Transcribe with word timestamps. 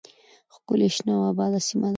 ښکلې 0.53 0.87
شنه 0.95 1.11
او 1.17 1.23
آباده 1.31 1.59
سیمه 1.67 1.87
ده 1.87 1.89